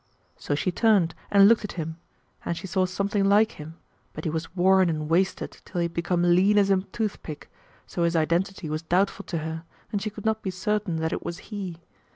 So 0.39 0.55
she 0.55 0.71
turned 0.71 1.13
and 1.29 1.47
looked 1.47 1.63
at 1.63 1.73
him: 1.73 1.97
and 2.43 2.57
she 2.57 2.65
saw 2.65 2.87
something 2.87 3.23
like 3.23 3.51
him, 3.51 3.75
but 4.13 4.23
he 4.23 4.31
was 4.31 4.55
worn 4.55 4.89
and 4.89 5.07
wasted 5.07 5.61
till 5.63 5.79
he 5.79 5.85
had 5.85 5.93
become 5.93 6.23
lean 6.23 6.57
as 6.57 6.71
a 6.71 6.77
toothpick, 6.77 7.51
so 7.85 8.03
his 8.03 8.15
identity 8.15 8.67
was 8.67 8.81
doubtful 8.81 9.25
to 9.25 9.37
her 9.37 9.63
and 9.91 10.01
she 10.01 10.09
could 10.09 10.25
not 10.25 10.41
be 10.41 10.49
certain 10.49 10.95
that 10.95 11.13
it 11.13 11.23
was 11.23 11.37
he. 11.53 11.81